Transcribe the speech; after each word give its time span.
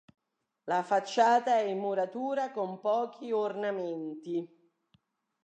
La 0.63 0.81
facciata 0.81 1.59
è 1.59 1.61
in 1.65 1.77
muratura, 1.77 2.49
con 2.49 2.79
pochi 2.79 3.31
ornamenti. 3.31 4.49